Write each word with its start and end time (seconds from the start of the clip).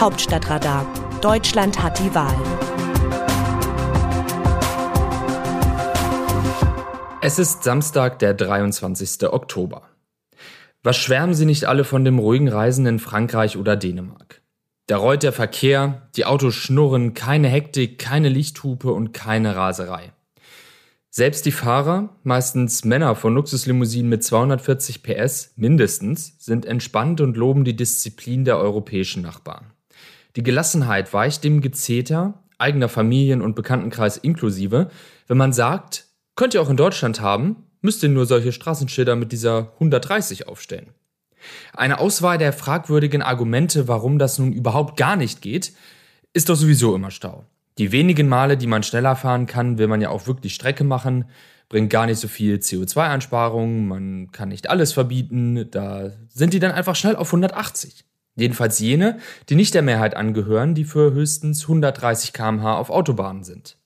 Hauptstadtradar. 0.00 0.86
Deutschland 1.20 1.82
hat 1.82 1.98
die 1.98 2.14
Wahl. 2.14 2.34
Es 7.20 7.38
ist 7.38 7.64
Samstag, 7.64 8.18
der 8.18 8.32
23. 8.32 9.30
Oktober. 9.30 9.90
Was 10.82 10.96
schwärmen 10.96 11.34
Sie 11.34 11.44
nicht 11.44 11.66
alle 11.66 11.84
von 11.84 12.06
dem 12.06 12.18
ruhigen 12.18 12.48
Reisen 12.48 12.86
in 12.86 12.98
Frankreich 12.98 13.58
oder 13.58 13.76
Dänemark? 13.76 14.40
Da 14.86 14.96
rollt 14.96 15.22
der 15.22 15.34
Verkehr, 15.34 16.08
die 16.16 16.24
Autos 16.24 16.54
schnurren, 16.54 17.12
keine 17.12 17.48
Hektik, 17.48 17.98
keine 17.98 18.30
Lichthupe 18.30 18.90
und 18.90 19.12
keine 19.12 19.54
Raserei. 19.54 20.14
Selbst 21.10 21.44
die 21.44 21.52
Fahrer, 21.52 22.16
meistens 22.22 22.86
Männer 22.86 23.14
von 23.16 23.34
Luxuslimousinen 23.34 24.08
mit 24.08 24.24
240 24.24 25.02
PS 25.02 25.52
mindestens, 25.56 26.36
sind 26.38 26.64
entspannt 26.64 27.20
und 27.20 27.36
loben 27.36 27.64
die 27.64 27.76
Disziplin 27.76 28.46
der 28.46 28.56
europäischen 28.56 29.20
Nachbarn. 29.20 29.74
Die 30.36 30.42
Gelassenheit 30.42 31.12
weicht 31.12 31.44
dem 31.44 31.60
Gezeter, 31.60 32.42
eigener 32.58 32.88
Familien- 32.88 33.42
und 33.42 33.56
Bekanntenkreis 33.56 34.16
inklusive, 34.16 34.90
wenn 35.26 35.36
man 35.36 35.52
sagt, 35.52 36.06
könnt 36.36 36.54
ihr 36.54 36.62
auch 36.62 36.70
in 36.70 36.76
Deutschland 36.76 37.20
haben, 37.20 37.64
müsst 37.80 38.02
ihr 38.02 38.08
nur 38.08 38.26
solche 38.26 38.52
Straßenschilder 38.52 39.16
mit 39.16 39.32
dieser 39.32 39.72
130 39.74 40.46
aufstellen. 40.48 40.90
Eine 41.72 41.98
Auswahl 41.98 42.38
der 42.38 42.52
fragwürdigen 42.52 43.22
Argumente, 43.22 43.88
warum 43.88 44.18
das 44.18 44.38
nun 44.38 44.52
überhaupt 44.52 44.96
gar 44.96 45.16
nicht 45.16 45.40
geht, 45.40 45.72
ist 46.32 46.48
doch 46.48 46.56
sowieso 46.56 46.94
immer 46.94 47.10
Stau. 47.10 47.44
Die 47.78 47.92
wenigen 47.92 48.28
Male, 48.28 48.56
die 48.56 48.66
man 48.66 48.82
schneller 48.82 49.16
fahren 49.16 49.46
kann, 49.46 49.78
will 49.78 49.88
man 49.88 50.02
ja 50.02 50.10
auch 50.10 50.26
wirklich 50.26 50.54
Strecke 50.54 50.84
machen, 50.84 51.24
bringt 51.68 51.88
gar 51.88 52.06
nicht 52.06 52.18
so 52.18 52.28
viel 52.28 52.56
CO2-Einsparungen, 52.56 53.88
man 53.88 54.32
kann 54.32 54.50
nicht 54.50 54.68
alles 54.68 54.92
verbieten, 54.92 55.70
da 55.70 56.10
sind 56.28 56.52
die 56.52 56.58
dann 56.58 56.72
einfach 56.72 56.96
schnell 56.96 57.16
auf 57.16 57.28
180. 57.28 58.04
Jedenfalls 58.36 58.78
jene, 58.78 59.18
die 59.48 59.56
nicht 59.56 59.74
der 59.74 59.82
Mehrheit 59.82 60.16
angehören, 60.16 60.74
die 60.74 60.84
für 60.84 61.12
höchstens 61.12 61.62
130 61.62 62.32
km/h 62.32 62.78
auf 62.78 62.90
Autobahnen 62.90 63.44
sind. 63.44 63.76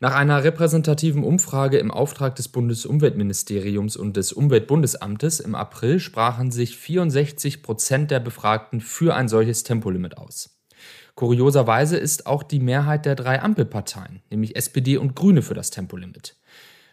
Nach 0.00 0.14
einer 0.14 0.44
repräsentativen 0.44 1.24
Umfrage 1.24 1.78
im 1.78 1.90
Auftrag 1.90 2.36
des 2.36 2.48
Bundesumweltministeriums 2.48 3.96
und 3.96 4.16
des 4.16 4.32
Umweltbundesamtes 4.32 5.40
im 5.40 5.54
April 5.54 5.98
sprachen 5.98 6.50
sich 6.50 6.76
64 6.76 7.62
Prozent 7.62 8.10
der 8.10 8.20
Befragten 8.20 8.80
für 8.80 9.14
ein 9.14 9.28
solches 9.28 9.64
Tempolimit 9.64 10.16
aus. 10.16 10.58
Kurioserweise 11.16 11.96
ist 11.96 12.26
auch 12.26 12.44
die 12.44 12.60
Mehrheit 12.60 13.04
der 13.04 13.16
drei 13.16 13.42
Ampelparteien, 13.42 14.22
nämlich 14.30 14.54
SPD 14.54 14.98
und 14.98 15.16
Grüne, 15.16 15.42
für 15.42 15.54
das 15.54 15.70
Tempolimit. 15.70 16.36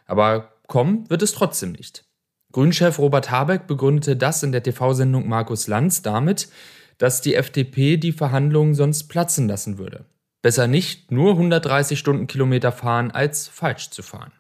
Aber 0.08 0.54
kommen 0.68 1.08
wird 1.10 1.22
es 1.22 1.34
trotzdem 1.34 1.74
nicht. 1.74 2.06
Grünchef 2.52 2.98
Robert 2.98 3.30
Habeck 3.30 3.68
begründete 3.68 4.16
das 4.16 4.42
in 4.42 4.52
der 4.52 4.64
TV-Sendung 4.64 5.28
Markus 5.28 5.68
Lanz 5.68 6.02
damit, 6.02 6.48
dass 6.98 7.22
die 7.22 7.36
FDP 7.36 7.98
die 7.98 8.12
Verhandlungen 8.12 8.76
sonst 8.76 9.06
platzen 9.06 9.48
lassen 9.48 9.78
würde. 9.78 10.06
Besser 10.42 10.68
nicht 10.68 11.12
nur 11.12 11.32
130 11.32 11.98
Stundenkilometer 11.98 12.72
fahren, 12.72 13.12
als 13.12 13.48
falsch 13.48 13.90
zu 13.90 14.04
fahren. 14.04 14.32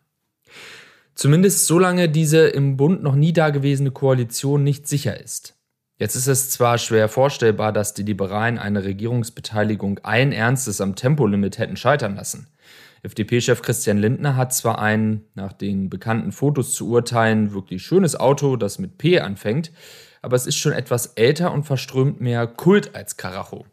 Zumindest 1.15 1.65
solange 1.65 2.09
diese 2.09 2.47
im 2.47 2.77
Bund 2.77 3.01
noch 3.01 3.15
nie 3.15 3.33
dagewesene 3.33 3.91
Koalition 3.91 4.63
nicht 4.63 4.87
sicher 4.87 5.19
ist. 5.19 5.55
Jetzt 5.97 6.15
ist 6.15 6.27
es 6.27 6.49
zwar 6.49 6.77
schwer 6.77 7.07
vorstellbar, 7.07 7.71
dass 7.71 7.93
die 7.93 8.03
Liberalen 8.03 8.59
eine 8.59 8.83
Regierungsbeteiligung 8.83 9.99
allen 10.03 10.33
Ernstes 10.33 10.81
am 10.81 10.95
Tempolimit 10.95 11.57
hätten 11.57 11.77
scheitern 11.77 12.17
lassen. 12.17 12.47
FDP-Chef 13.03 13.61
Christian 13.61 13.99
Lindner 13.99 14.35
hat 14.35 14.53
zwar 14.53 14.79
ein, 14.79 15.21
nach 15.35 15.53
den 15.53 15.89
bekannten 15.89 16.33
Fotos 16.33 16.73
zu 16.73 16.89
urteilen, 16.89 17.53
wirklich 17.53 17.83
schönes 17.83 18.15
Auto, 18.15 18.57
das 18.57 18.77
mit 18.77 18.97
P 18.97 19.21
anfängt, 19.21 19.71
aber 20.25 20.35
es 20.35 20.47
ist 20.47 20.57
schon 20.57 20.73
etwas 20.73 21.05
älter 21.15 21.51
und 21.51 21.65
verströmt 21.65 22.19
mehr 22.19 22.47
Kult 22.47 22.95
als 22.95 23.15
Karacho. 23.15 23.63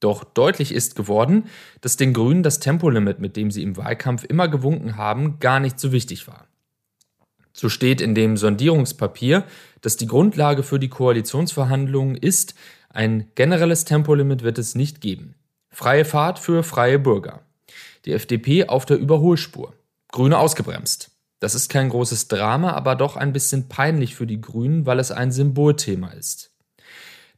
Doch 0.00 0.24
deutlich 0.24 0.72
ist 0.72 0.96
geworden, 0.96 1.44
dass 1.82 1.98
den 1.98 2.14
Grünen 2.14 2.42
das 2.42 2.58
Tempolimit, 2.58 3.20
mit 3.20 3.36
dem 3.36 3.50
sie 3.50 3.62
im 3.62 3.76
Wahlkampf 3.76 4.24
immer 4.24 4.48
gewunken 4.48 4.96
haben, 4.96 5.38
gar 5.40 5.60
nicht 5.60 5.78
so 5.78 5.92
wichtig 5.92 6.26
war. 6.26 6.46
So 7.52 7.68
steht 7.68 8.00
in 8.00 8.14
dem 8.14 8.38
Sondierungspapier, 8.38 9.44
dass 9.82 9.98
die 9.98 10.06
Grundlage 10.06 10.62
für 10.62 10.78
die 10.78 10.88
Koalitionsverhandlungen 10.88 12.16
ist, 12.16 12.54
ein 12.88 13.28
generelles 13.34 13.84
Tempolimit 13.84 14.42
wird 14.42 14.56
es 14.56 14.74
nicht 14.74 15.02
geben. 15.02 15.34
Freie 15.68 16.06
Fahrt 16.06 16.38
für 16.38 16.62
freie 16.62 16.98
Bürger. 16.98 17.42
Die 18.06 18.12
FDP 18.12 18.68
auf 18.68 18.86
der 18.86 18.96
Überholspur. 18.96 19.74
Grüne 20.10 20.38
ausgebremst. 20.38 21.10
Das 21.40 21.54
ist 21.54 21.70
kein 21.70 21.88
großes 21.88 22.28
Drama, 22.28 22.72
aber 22.72 22.94
doch 22.94 23.16
ein 23.16 23.32
bisschen 23.32 23.68
peinlich 23.68 24.14
für 24.14 24.26
die 24.26 24.40
Grünen, 24.40 24.86
weil 24.86 24.98
es 24.98 25.10
ein 25.10 25.32
Symbolthema 25.32 26.08
ist. 26.10 26.52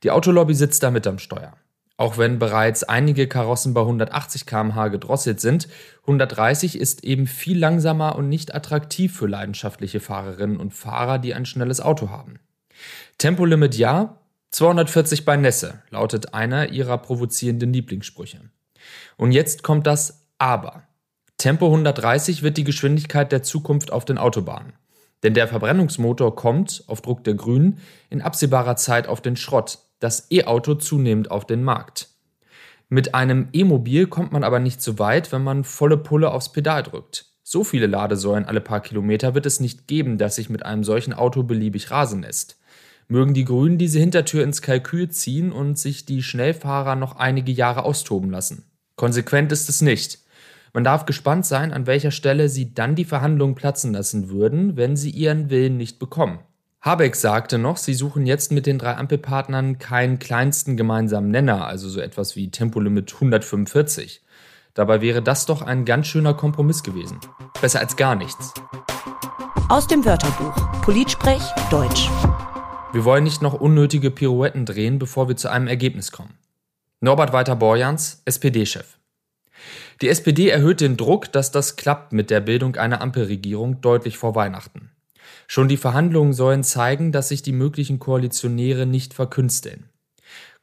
Die 0.03 0.11
Autolobby 0.11 0.55
sitzt 0.55 0.83
damit 0.83 1.07
am 1.07 1.19
Steuer. 1.19 1.57
Auch 1.97 2.19
wenn 2.19 2.41
bereits 2.41 2.83
einige 2.83 3.29
Karossen 3.29 3.75
bei 3.75 3.83
180 3.83 4.45
km/h 4.45 4.89
gedrosselt 4.89 5.41
sind, 5.41 5.69
130 6.01 6.77
ist 6.77 7.05
eben 7.05 7.29
viel 7.29 7.57
langsamer 7.57 8.17
und 8.17 8.29
nicht 8.29 8.55
attraktiv 8.55 9.17
für 9.17 9.29
leidenschaftliche 9.29 10.01
Fahrerinnen 10.01 10.57
und 10.57 10.75
Fahrer, 10.75 11.21
die 11.21 11.33
ein 11.33 11.47
schnelles 11.47 11.81
Auto 11.81 12.11
haben. 12.11 12.41
Tempolimit 13.19 13.77
ja, 13.77 14.19
240 14.51 15.25
bei 15.25 15.37
Nässe, 15.37 15.83
lautet 15.91 16.35
einer 16.35 16.71
ihrer 16.71 16.99
provozierenden 16.99 17.73
Lieblingssprüche. 17.73 18.41
Und 19.17 19.31
jetzt 19.31 19.63
kommt 19.63 19.87
das 19.87 20.27
Aber. 20.39 20.83
Tempo 21.43 21.67
130 21.67 22.45
wird 22.45 22.57
die 22.57 22.63
Geschwindigkeit 22.63 23.33
der 23.33 23.43
Zukunft 23.43 23.93
auf 23.93 24.05
den 24.05 24.17
Autobahnen. 24.17 24.75
Denn 25.25 25.35
der 25.35 25.49
Verbrennungsmotor 25.49 26.37
kommt, 26.37 26.85
auf 26.87 27.03
Druck 27.03 27.25
der 27.25 27.35
Grünen, 27.35 27.81
in 28.11 28.23
absehbarer 28.23 28.77
Zeit 28.77 29.09
auf 29.09 29.21
den 29.21 29.35
Schrott, 29.35 29.81
das 29.99 30.31
E-Auto 30.31 30.77
zunehmend 30.77 31.33
auf 31.33 31.45
den 31.45 31.65
Markt. 31.65 32.11
Mit 32.89 33.17
einem 33.17 33.49
E-Mobil 33.53 34.07
kommt 34.07 34.31
man 34.31 34.45
aber 34.45 34.61
nicht 34.61 34.81
so 34.81 35.01
weit, 35.01 35.33
wenn 35.33 35.43
man 35.43 35.65
volle 35.65 35.97
Pulle 35.97 36.31
aufs 36.31 36.53
Pedal 36.53 36.85
drückt. 36.85 37.27
So 37.43 37.65
viele 37.65 37.89
Ladesäulen 37.89 38.45
alle 38.45 38.61
paar 38.61 38.81
Kilometer 38.81 39.35
wird 39.35 39.47
es 39.47 39.59
nicht 39.59 39.89
geben, 39.89 40.19
dass 40.19 40.37
sich 40.37 40.49
mit 40.49 40.65
einem 40.65 40.85
solchen 40.85 41.13
Auto 41.13 41.43
beliebig 41.43 41.91
rasen 41.91 42.23
lässt. 42.23 42.61
Mögen 43.09 43.35
die 43.35 43.47
Grünen 43.47 43.79
diese 43.79 43.99
Hintertür 43.99 44.45
ins 44.45 44.63
Kalkül 44.63 45.09
ziehen 45.09 45.51
und 45.51 45.77
sich 45.77 46.07
die 46.07 46.23
Schnellfahrer 46.23 46.95
noch 46.95 47.17
einige 47.17 47.51
Jahre 47.51 47.83
austoben 47.83 48.31
lassen. 48.31 48.71
Konsequent 48.95 49.51
ist 49.51 49.69
es 49.69 49.83
nicht. 49.83 50.22
Man 50.73 50.85
darf 50.85 51.05
gespannt 51.05 51.45
sein, 51.45 51.73
an 51.73 51.87
welcher 51.87 52.11
Stelle 52.11 52.49
sie 52.49 52.73
dann 52.73 52.95
die 52.95 53.05
Verhandlungen 53.05 53.55
platzen 53.55 53.93
lassen 53.93 54.31
würden, 54.31 54.77
wenn 54.77 54.97
sie 54.97 55.11
ihren 55.11 55.51
Willen 55.51 55.77
nicht 55.77 55.99
bekommen. 55.99 56.39
Habeck 56.81 57.15
sagte 57.15 57.59
noch, 57.59 57.77
sie 57.77 57.95
suchen 57.95 58.27
jetzt 58.27 58.51
mit 58.51 58.67
den 58.67 58.79
drei 58.79 58.97
Ampelpartnern 58.97 59.79
keinen 59.79 60.19
kleinsten 60.19 60.77
gemeinsamen 60.77 61.31
Nenner, 61.31 61.67
also 61.67 61.89
so 61.89 62.01
etwas 62.01 62.35
wie 62.35 62.51
Tempolimit 62.51 63.13
145. 63.15 64.23
Dabei 64.75 65.03
wäre 65.03 65.23
das 65.23 65.47
doch 65.47 65.61
ein 65.63 65.85
ganz 65.85 66.07
schöner 66.07 66.35
Kompromiss 66.35 66.83
gewesen. 66.83 67.21
Besser 67.61 67.81
als 67.81 67.97
gar 67.97 68.17
nichts. 68.17 68.55
Aus 69.69 69.87
dem 69.87 70.05
Wörterbuch 70.05 70.55
Politsprech 70.83 71.43
Deutsch. 71.71 72.11
Wir 72.93 73.05
wollen 73.05 73.25
nicht 73.25 73.43
noch 73.43 73.55
unnötige 73.55 74.11
Pirouetten 74.11 74.67
drehen, 74.67 74.99
bevor 74.99 75.29
wir 75.29 75.37
zu 75.37 75.51
einem 75.51 75.69
Ergebnis 75.69 76.13
kommen. 76.13 76.35
Norbert 77.01 77.33
Walter-Borjans, 77.33 78.23
SPD-Chef. 78.25 78.99
Die 80.01 80.09
SPD 80.09 80.49
erhöht 80.49 80.81
den 80.81 80.97
Druck, 80.97 81.33
dass 81.33 81.51
das 81.51 81.77
klappt 81.77 82.13
mit 82.13 82.31
der 82.31 82.41
Bildung 82.41 82.77
einer 82.77 83.01
Ampelregierung 83.01 83.81
deutlich 83.81 84.19
vor 84.19 84.35
Weihnachten. 84.35 84.91
Schon 85.47 85.69
die 85.69 85.77
Verhandlungen 85.77 86.33
sollen 86.33 86.65
zeigen, 86.65 87.13
dass 87.13 87.29
sich 87.29 87.43
die 87.43 87.53
möglichen 87.53 87.99
Koalitionäre 87.99 88.87
nicht 88.87 89.15
verkünsteln. 89.15 89.85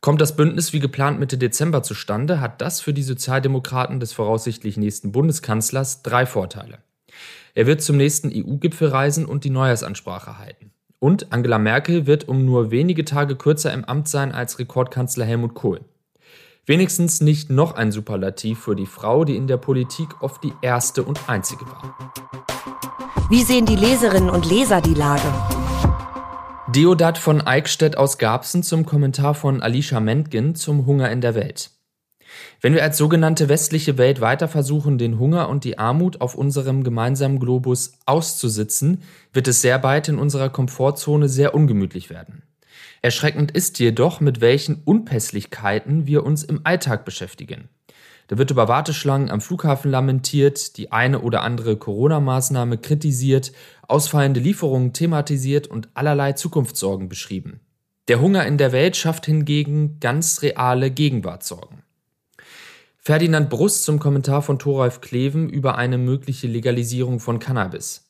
Kommt 0.02 0.22
das 0.22 0.36
Bündnis 0.36 0.72
wie 0.72 0.80
geplant 0.80 1.20
Mitte 1.20 1.38
Dezember 1.38 1.84
zustande, 1.84 2.40
hat 2.40 2.62
das 2.62 2.80
für 2.80 2.94
die 2.94 3.04
Sozialdemokraten 3.04 4.00
des 4.00 4.14
voraussichtlich 4.14 4.78
nächsten 4.78 5.12
Bundeskanzlers 5.12 6.04
drei 6.04 6.26
Vorteile. 6.26 6.80
Er 7.54 7.66
wird 7.68 7.82
zum 7.82 7.98
nächsten 7.98 8.32
EU-Gipfel 8.34 8.88
reisen 8.88 9.26
und 9.26 9.44
die 9.44 9.50
Neujahrsansprache 9.50 10.38
halten. 10.38 10.72
Und 11.00 11.32
Angela 11.32 11.60
Merkel 11.60 12.08
wird 12.08 12.28
um 12.28 12.46
nur 12.46 12.72
wenige 12.72 13.06
Tage 13.06 13.36
kürzer 13.36 13.74
im 13.74 13.86
Amt 13.86 14.08
sein 14.08 14.32
als 14.32 14.60
Rekordkanzler 14.60 15.26
Helmut 15.26 15.54
Kohl. 15.54 15.82
Wenigstens 16.70 17.20
nicht 17.20 17.50
noch 17.50 17.74
ein 17.74 17.92
Superlativ 17.92 18.60
für 18.60 18.76
die 18.76 18.86
Frau, 18.86 19.26
die 19.26 19.36
in 19.36 19.48
der 19.48 19.58
Politik 19.58 20.22
oft 20.22 20.44
die 20.44 20.54
erste 20.62 21.02
und 21.02 21.28
einzige 21.28 21.66
war. 21.66 22.14
Wie 23.32 23.42
sehen 23.42 23.66
die 23.66 23.76
Leserinnen 23.76 24.30
und 24.30 24.48
Leser 24.48 24.80
die 24.80 24.94
Lage? 24.94 25.34
Deodat 26.68 27.18
von 27.18 27.42
Eickstedt 27.42 27.98
aus 27.98 28.20
Garbsen 28.20 28.62
zum 28.62 28.86
Kommentar 28.86 29.34
von 29.34 29.64
Alicia 29.64 30.00
Mentgen 30.00 30.54
zum 30.54 30.86
Hunger 30.86 31.10
in 31.10 31.22
der 31.22 31.34
Welt. 31.34 31.72
Wenn 32.62 32.76
wir 32.76 32.84
als 32.84 33.00
sogenannte 33.00 33.50
westliche 33.50 33.98
Welt 33.98 34.22
weiter 34.22 34.48
versuchen, 34.48 35.00
den 35.00 35.18
Hunger 35.18 35.50
und 35.50 35.64
die 35.64 35.80
Armut 35.80 36.22
auf 36.22 36.36
unserem 36.36 36.84
gemeinsamen 36.84 37.40
Globus 37.40 37.94
auszusitzen, 38.06 39.02
wird 39.34 39.48
es 39.48 39.64
sehr 39.64 39.80
bald 39.80 40.08
in 40.08 40.20
unserer 40.20 40.50
Komfortzone 40.52 41.30
sehr 41.30 41.56
ungemütlich 41.56 42.12
werden. 42.12 42.44
Erschreckend 43.02 43.52
ist 43.52 43.80
jedoch, 43.80 44.20
mit 44.20 44.42
welchen 44.42 44.82
Unpässlichkeiten 44.84 46.06
wir 46.06 46.26
uns 46.26 46.44
im 46.44 46.62
Alltag 46.66 47.06
beschäftigen. 47.06 47.70
Da 48.28 48.38
wird 48.38 48.52
über 48.52 48.68
Warteschlangen 48.68 49.32
am 49.32 49.42
Flughafen 49.42 49.90
lamentiert, 49.90 50.78
die 50.78 50.92
eine 50.92 51.22
oder 51.22 51.42
andere 51.42 51.78
Corona-Maßnahme 51.78 52.78
kritisiert, 52.78 53.52
ausfallende 53.88 54.40
Lieferungen 54.40 54.94
thematisiert 54.94 55.68
und 55.68 55.90
allerlei 55.96 56.34
Zukunftssorgen 56.34 57.10
beschrieben. 57.10 57.62
Der 58.08 58.22
Hunger 58.22 58.46
in 58.46 58.58
der 58.58 58.72
Welt 58.72 58.98
schafft 58.98 59.26
hingegen 59.26 60.00
ganz 60.00 60.42
reale 60.44 60.92
Gegenwartssorgen. 60.92 61.84
Ferdinand 62.98 63.50
Brust 63.50 63.84
zum 63.84 63.98
Kommentar 63.98 64.44
von 64.44 64.60
Thoralf 64.60 65.02
Kleven 65.02 65.50
über 65.50 65.78
eine 65.78 65.98
mögliche 65.98 66.48
Legalisierung 66.48 67.20
von 67.20 67.40
Cannabis. 67.40 68.09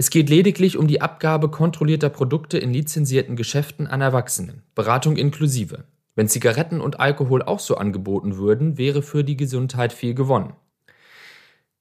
Es 0.00 0.08
geht 0.08 0.30
lediglich 0.30 0.78
um 0.78 0.88
die 0.88 1.02
Abgabe 1.02 1.50
kontrollierter 1.50 2.08
Produkte 2.08 2.56
in 2.56 2.72
lizenzierten 2.72 3.36
Geschäften 3.36 3.86
an 3.86 4.00
Erwachsene, 4.00 4.62
Beratung 4.74 5.18
inklusive. 5.18 5.84
Wenn 6.14 6.26
Zigaretten 6.26 6.80
und 6.80 6.98
Alkohol 6.98 7.42
auch 7.42 7.58
so 7.58 7.74
angeboten 7.74 8.38
würden, 8.38 8.78
wäre 8.78 9.02
für 9.02 9.24
die 9.24 9.36
Gesundheit 9.36 9.92
viel 9.92 10.14
gewonnen. 10.14 10.54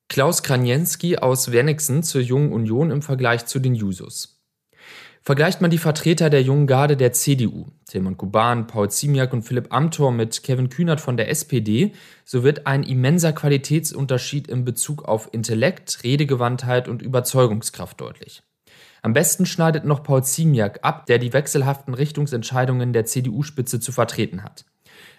Klaus 0.09 0.43
Kranienski 0.43 1.15
aus 1.15 1.53
Wernixen 1.53 2.03
zur 2.03 2.19
Jungen 2.19 2.51
Union 2.51 2.91
im 2.91 3.01
Vergleich 3.01 3.45
zu 3.45 3.57
den 3.57 3.73
Jusos. 3.73 4.38
Vergleicht 5.21 5.61
man 5.61 5.69
die 5.69 5.77
Vertreter 5.77 6.29
der 6.29 6.41
jungen 6.41 6.65
Garde 6.65 6.97
der 6.97 7.13
CDU, 7.13 7.67
Tilman 7.85 8.17
Kuban, 8.17 8.67
Paul 8.67 8.89
Ziemiak 8.89 9.33
und 9.33 9.43
Philipp 9.43 9.73
Amthor 9.73 10.11
mit 10.11 10.43
Kevin 10.43 10.69
Kühnert 10.69 11.01
von 11.01 11.17
der 11.17 11.29
SPD, 11.29 11.93
so 12.25 12.43
wird 12.43 12.65
ein 12.65 12.83
immenser 12.83 13.33
Qualitätsunterschied 13.33 14.47
in 14.47 14.65
Bezug 14.65 15.03
auf 15.03 15.29
Intellekt, 15.31 16.03
Redegewandtheit 16.03 16.87
und 16.87 17.01
Überzeugungskraft 17.01 17.99
deutlich. 18.01 18.41
Am 19.01 19.13
besten 19.13 19.45
schneidet 19.45 19.85
noch 19.85 20.03
Paul 20.03 20.23
Ziemiak 20.23 20.79
ab, 20.83 21.05
der 21.05 21.19
die 21.19 21.33
wechselhaften 21.33 21.93
Richtungsentscheidungen 21.93 22.91
der 22.93 23.05
CDU-Spitze 23.05 23.79
zu 23.79 23.91
vertreten 23.91 24.43
hat. 24.43 24.65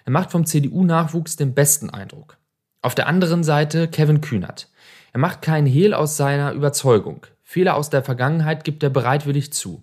Er 0.04 0.12
macht 0.12 0.30
vom 0.30 0.44
CDU-Nachwuchs 0.44 1.36
den 1.36 1.54
besten 1.54 1.90
Eindruck. 1.90 2.38
Auf 2.82 2.94
der 2.94 3.06
anderen 3.06 3.44
Seite 3.44 3.88
Kevin 3.88 4.20
Kühnert. 4.20 4.70
Er 5.12 5.20
macht 5.20 5.42
keinen 5.42 5.66
Hehl 5.66 5.94
aus 5.94 6.16
seiner 6.16 6.52
Überzeugung. 6.52 7.26
Fehler 7.42 7.74
aus 7.74 7.90
der 7.90 8.02
Vergangenheit 8.02 8.64
gibt 8.64 8.82
er 8.82 8.90
bereitwillig 8.90 9.52
zu. 9.52 9.82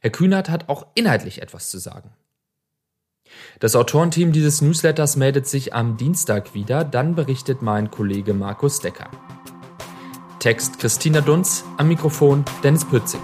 Herr 0.00 0.10
Kühnert 0.10 0.48
hat 0.48 0.68
auch 0.68 0.86
inhaltlich 0.94 1.42
etwas 1.42 1.70
zu 1.70 1.78
sagen. 1.78 2.10
Das 3.60 3.76
Autorenteam 3.76 4.32
dieses 4.32 4.62
Newsletters 4.62 5.16
meldet 5.16 5.46
sich 5.46 5.74
am 5.74 5.96
Dienstag 5.96 6.54
wieder, 6.54 6.84
dann 6.84 7.14
berichtet 7.14 7.62
mein 7.62 7.90
Kollege 7.90 8.32
Markus 8.32 8.80
Decker. 8.80 9.10
Text 10.38 10.78
Christina 10.78 11.20
Dunz, 11.20 11.64
am 11.76 11.88
Mikrofon 11.88 12.44
Dennis 12.62 12.84
Pützig. 12.84 13.20